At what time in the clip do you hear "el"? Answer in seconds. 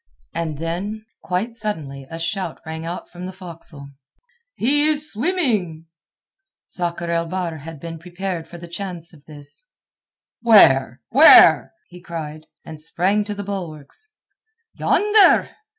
7.11-7.27